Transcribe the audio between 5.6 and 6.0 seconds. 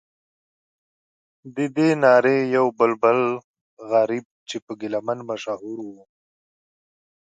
و.